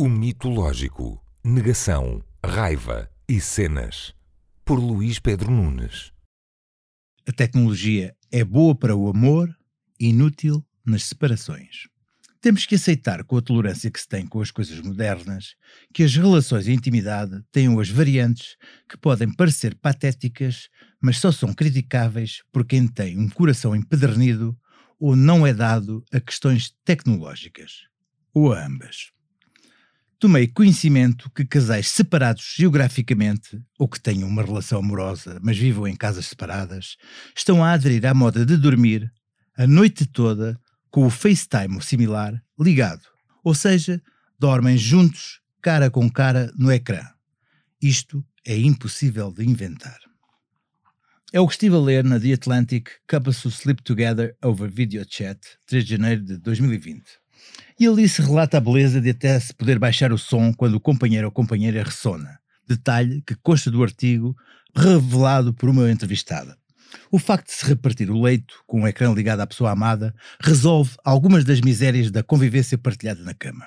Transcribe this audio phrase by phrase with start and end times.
[0.00, 4.14] O mitológico, negação, raiva e cenas.
[4.64, 6.12] Por Luís Pedro Nunes.
[7.28, 9.52] A tecnologia é boa para o amor,
[9.98, 11.88] inútil nas separações.
[12.40, 15.56] Temos que aceitar, com a tolerância que se tem com as coisas modernas,
[15.92, 18.56] que as relações e intimidade tenham as variantes
[18.88, 20.68] que podem parecer patéticas,
[21.02, 24.56] mas só são criticáveis por quem tem um coração empedernido
[24.96, 27.88] ou não é dado a questões tecnológicas,
[28.32, 29.17] ou a ambas.
[30.20, 35.94] Tomei conhecimento que casais separados geograficamente, ou que tenham uma relação amorosa, mas vivam em
[35.94, 36.96] casas separadas,
[37.36, 39.12] estão a aderir à moda de dormir
[39.56, 40.58] a noite toda
[40.90, 43.02] com o FaceTime ou similar ligado,
[43.44, 44.02] ou seja,
[44.36, 47.06] dormem juntos, cara com cara, no ecrã.
[47.80, 49.98] Isto é impossível de inventar.
[51.32, 55.38] É o que estive a ler na The Atlantic Couples Sleep Together Over Video Chat,
[55.66, 57.04] 3 de janeiro de 2020.
[57.78, 60.80] E ali se relata a beleza de até se poder baixar o som quando o
[60.80, 62.38] companheiro ou companheira ressona.
[62.66, 64.36] Detalhe que consta do artigo
[64.74, 66.56] revelado por uma entrevistada.
[67.10, 70.96] O facto de se repartir o leito com o ecrã ligado à pessoa amada resolve
[71.04, 73.66] algumas das misérias da convivência partilhada na cama.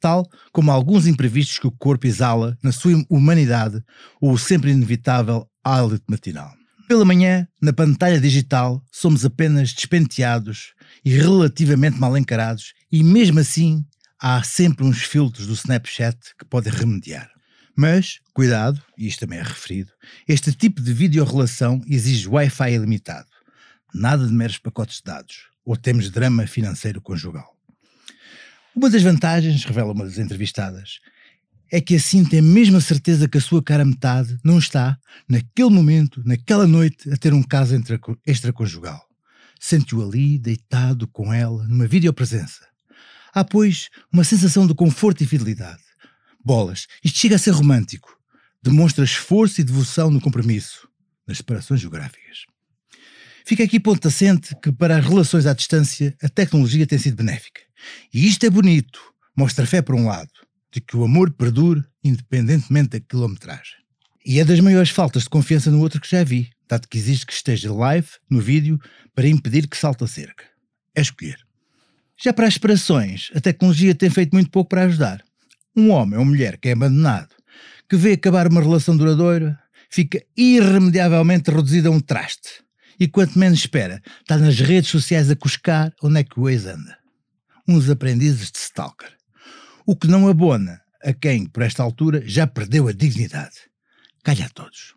[0.00, 3.82] Tal como alguns imprevistos que o corpo exala na sua humanidade
[4.20, 6.52] ou o sempre inevitável hálito matinal.
[6.86, 13.82] Pela manhã, na pantalha digital, somos apenas despenteados e relativamente mal encarados, e mesmo assim
[14.20, 17.30] há sempre uns filtros do Snapchat que podem remediar.
[17.74, 19.92] Mas, cuidado, e isto também é referido,
[20.28, 23.28] este tipo de videorelação exige Wi-Fi ilimitado.
[23.94, 27.56] Nada de meros pacotes de dados, ou temos drama financeiro conjugal.
[28.76, 31.00] Uma das vantagens, revela uma das entrevistadas,
[31.70, 34.98] é que assim tem a certeza que a sua cara metade não está,
[35.28, 37.74] naquele momento, naquela noite, a ter um caso
[38.26, 39.02] extraconjugal.
[39.60, 42.66] Sente-o ali, deitado com ela, numa videopresença.
[43.32, 45.82] Há, pois, uma sensação de conforto e fidelidade.
[46.44, 48.16] Bolas, isto chega a ser romântico.
[48.62, 50.88] Demonstra esforço e devoção no compromisso,
[51.26, 52.44] nas separações geográficas.
[53.46, 57.60] Fica aqui ponto assente que para as relações à distância a tecnologia tem sido benéfica.
[58.12, 59.00] E isto é bonito,
[59.36, 60.30] mostra fé por um lado,
[60.74, 63.76] de que o amor perdure independentemente da quilometragem.
[64.26, 67.24] E é das maiores faltas de confiança no outro que já vi, dado que existe
[67.24, 68.80] que esteja live no vídeo
[69.14, 70.44] para impedir que salte a cerca.
[70.92, 71.38] É escolher.
[72.20, 75.22] Já para as separações, a tecnologia tem feito muito pouco para ajudar.
[75.76, 77.34] Um homem ou mulher que é abandonado,
[77.88, 79.56] que vê acabar uma relação duradoura,
[79.88, 82.64] fica irremediavelmente reduzido a um traste.
[82.98, 86.66] E quanto menos espera, está nas redes sociais a cuscar onde é que o ex
[86.66, 86.96] anda.
[87.68, 89.13] Uns aprendizes de stalker
[89.86, 93.56] o que não abona a quem, por esta altura, já perdeu a dignidade.
[94.22, 94.94] Calha a todos.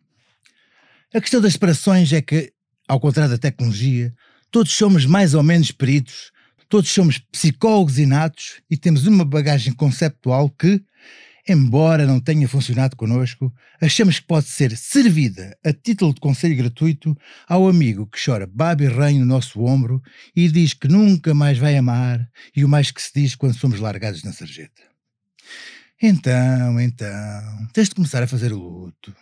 [1.13, 2.53] A questão das separações é que,
[2.87, 4.13] ao contrário da tecnologia,
[4.51, 6.31] todos somos mais ou menos peritos,
[6.69, 10.81] todos somos psicólogos inatos e temos uma bagagem conceptual que,
[11.47, 17.17] embora não tenha funcionado connosco, achamos que pode ser servida a título de conselho gratuito
[17.47, 20.01] ao amigo que chora baba e no nosso ombro
[20.35, 23.79] e diz que nunca mais vai amar e o mais que se diz quando somos
[23.79, 24.83] largados na sarjeta.
[26.01, 29.15] Então, então, tens de começar a fazer o luto.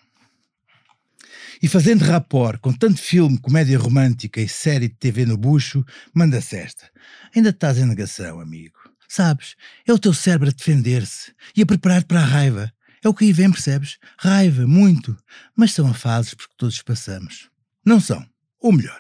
[1.62, 6.58] E fazendo rapport com tanto filme, comédia romântica e série de TV no bucho, manda-se
[6.58, 6.90] esta.
[7.34, 8.78] Ainda estás em negação, amigo.
[9.08, 9.56] Sabes,
[9.88, 12.72] é o teu cérebro a defender-se e a preparar para a raiva.
[13.04, 13.98] É o que aí vem, percebes?
[14.18, 15.16] Raiva, muito.
[15.56, 17.50] Mas são a fases porque todos passamos.
[17.86, 18.26] Não são.
[18.60, 19.00] Ou melhor,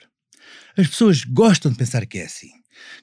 [0.77, 2.51] as pessoas gostam de pensar que é assim.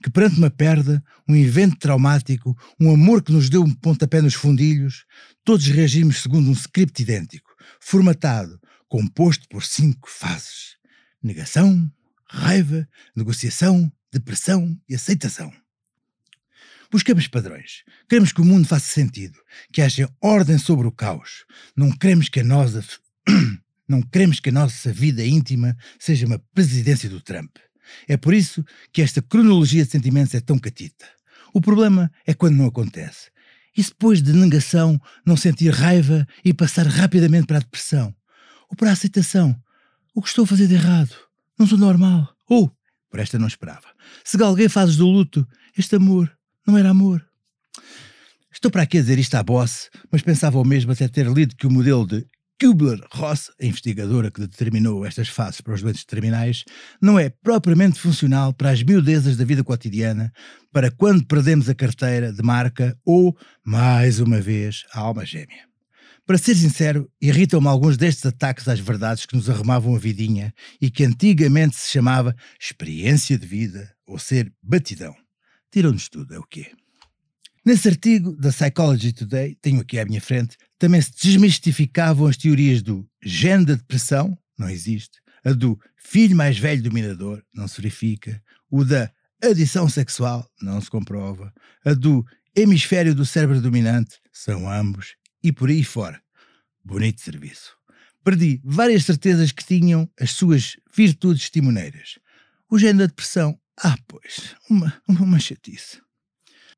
[0.02, 4.34] Que perante uma perda, um evento traumático, um amor que nos deu um pontapé nos
[4.34, 5.04] fundilhos,
[5.44, 10.76] todos reagimos segundo um script idêntico, formatado, composto por cinco fases:
[11.22, 11.90] negação,
[12.28, 12.86] raiva,
[13.16, 15.52] negociação, depressão e aceitação.
[16.92, 17.84] Buscamos padrões.
[18.06, 19.38] Queremos que o mundo faça sentido,
[19.72, 21.46] que haja ordem sobre o caos.
[21.74, 22.84] Não queremos que a nossa
[23.88, 27.56] não queremos que a nossa vida íntima seja uma presidência do Trump.
[28.06, 31.06] É por isso que esta cronologia de sentimentos é tão catita.
[31.54, 33.30] O problema é quando não acontece.
[33.74, 38.14] E depois de negação, não sentir raiva e passar rapidamente para a depressão.
[38.68, 39.58] Ou para a aceitação.
[40.14, 41.16] O que estou a fazer de errado?
[41.58, 42.36] Não sou normal.
[42.46, 42.70] Ou,
[43.08, 43.88] por esta não esperava.
[44.22, 46.30] Se galguei fases do luto, este amor
[46.66, 47.24] não era amor.
[48.52, 51.56] Estou para aqui a dizer isto à boss, mas pensava o mesmo até ter lido
[51.56, 52.26] que o modelo de
[52.60, 56.62] Kubler-Ross, a investigadora que determinou estas fases para os doentes terminais,
[57.00, 60.32] não é propriamente funcional para as miudezas da vida cotidiana,
[60.70, 65.66] para quando perdemos a carteira de marca ou, mais uma vez, a alma gêmea.
[66.24, 70.88] Para ser sincero, irritam-me alguns destes ataques às verdades que nos arrumavam a vidinha e
[70.88, 75.21] que antigamente se chamava experiência de vida ou ser batidão.
[75.72, 76.70] Tiram-nos tudo, é o quê?
[77.64, 82.82] Nesse artigo da Psychology Today, tenho aqui à minha frente, também se desmistificavam as teorias
[82.82, 88.42] do gene da depressão, não existe, a do filho mais velho dominador, não se verifica,
[88.70, 89.10] o da
[89.42, 91.50] adição sexual, não se comprova,
[91.86, 92.22] a do
[92.54, 96.20] hemisfério do cérebro dominante, são ambos, e por aí fora.
[96.84, 97.76] Bonito serviço.
[98.22, 102.18] Perdi várias certezas que tinham as suas virtudes timoneiras.
[102.70, 106.00] O gene da depressão, ah, pois, uma, uma chatice.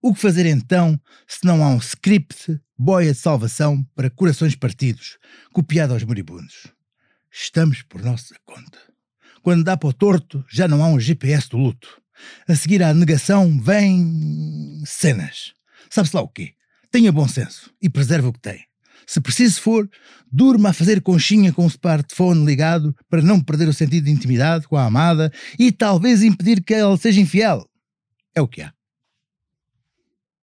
[0.00, 5.18] O que fazer então se não há um script, boia de salvação para corações partidos,
[5.52, 6.66] copiado aos moribundos?
[7.32, 8.78] Estamos por nossa conta.
[9.42, 12.00] Quando dá para o torto, já não há um GPS do luto.
[12.46, 15.52] A seguir à negação, vem cenas.
[15.90, 16.54] Sabe-se lá o quê?
[16.90, 18.64] Tenha bom senso e preserve o que tem.
[19.06, 19.88] Se preciso for,
[20.30, 24.66] durma a fazer conchinha com o smartphone ligado para não perder o sentido de intimidade
[24.66, 27.64] com a amada e talvez impedir que ela seja infiel.
[28.34, 28.72] É o que há.